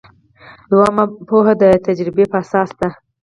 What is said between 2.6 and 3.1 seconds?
ده.